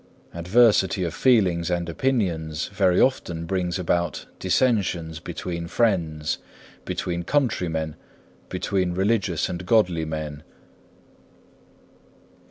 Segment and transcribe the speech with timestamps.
[0.33, 6.39] Diversity of feelings and opinions very often brings about dissensions between friends,
[6.85, 7.95] between countrymen,
[8.49, 10.41] between religious and godly men.